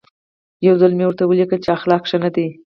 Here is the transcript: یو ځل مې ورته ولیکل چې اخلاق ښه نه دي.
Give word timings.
یو 0.65 0.75
ځل 0.81 0.91
مې 0.97 1.05
ورته 1.07 1.23
ولیکل 1.25 1.59
چې 1.65 1.69
اخلاق 1.77 2.03
ښه 2.09 2.17
نه 2.23 2.29
دي. 2.35 2.47